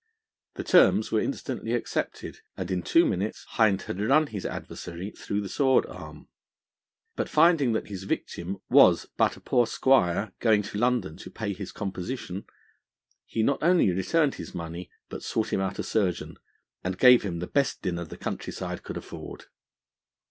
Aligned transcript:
The 0.55 0.63
terms 0.63 1.11
were 1.11 1.21
instantly 1.21 1.73
accepted, 1.73 2.39
and 2.57 2.71
in 2.71 2.81
two 2.81 3.05
minutes 3.05 3.43
Hind 3.49 3.83
had 3.83 4.01
run 4.01 4.25
his 4.25 4.47
adversary 4.47 5.11
through 5.11 5.41
the 5.41 5.47
sword 5.47 5.85
arm. 5.85 6.27
But 7.15 7.29
finding 7.29 7.73
that 7.73 7.85
his 7.89 8.05
victim 8.05 8.57
was 8.67 9.05
but 9.15 9.37
a 9.37 9.39
poor 9.39 9.67
squire 9.67 10.33
going 10.39 10.63
to 10.63 10.79
London 10.79 11.17
to 11.17 11.29
pay 11.29 11.53
his 11.53 11.71
composition, 11.71 12.45
he 13.27 13.43
not 13.43 13.61
only 13.61 13.91
returned 13.91 14.33
his 14.41 14.55
money, 14.55 14.89
but 15.07 15.21
sought 15.21 15.53
him 15.53 15.61
out 15.61 15.77
a 15.77 15.83
surgeon, 15.83 16.37
and 16.83 16.97
gave 16.97 17.21
him 17.21 17.37
the 17.37 17.45
best 17.45 17.83
dinner 17.83 18.03
the 18.03 18.17
countryside 18.17 18.81
could 18.81 18.97
afford. 18.97 19.45